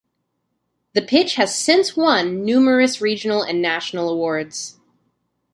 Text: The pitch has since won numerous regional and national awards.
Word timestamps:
The 0.93 1.03
pitch 1.03 1.35
has 1.35 1.55
since 1.55 1.95
won 1.95 2.43
numerous 2.43 3.01
regional 3.01 3.43
and 3.43 3.61
national 3.61 4.09
awards. 4.09 4.79